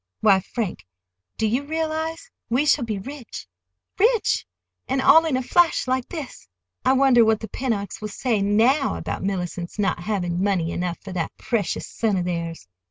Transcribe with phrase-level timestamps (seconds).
[0.21, 0.87] Why, Frank,
[1.37, 2.31] do you realize?
[2.49, 6.47] We shall be rich—RICH—and all in a flash like this!
[6.83, 11.11] I wonder what the Pennocks will say now about Mellicent's not having money enough for
[11.11, 12.67] that precious son of theirs!